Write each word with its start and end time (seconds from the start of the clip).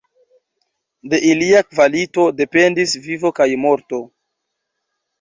De 1.13 1.19
ilia 1.33 1.61
kvalito 1.69 2.27
dependis 2.41 2.99
vivo 3.07 3.35
kaj 3.41 3.51
morto. 3.67 4.05